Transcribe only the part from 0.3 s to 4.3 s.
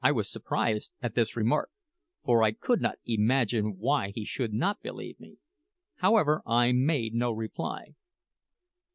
surprised at this remark, for I could not imagine why he